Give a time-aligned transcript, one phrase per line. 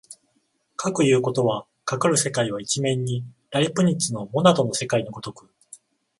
[0.77, 5.47] かくいうことは、かかる世界は一面にライプニッツのモナドの世界の如く